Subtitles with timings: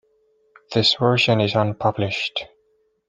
[0.73, 2.47] This version is unpublished.